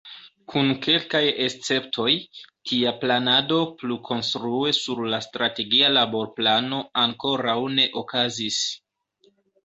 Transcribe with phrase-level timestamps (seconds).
[0.51, 2.13] Kun kelkaj esceptoj,
[2.69, 8.59] tia planado plukonstrue sur la Strategia Laborplano ankoraŭ ne okazis.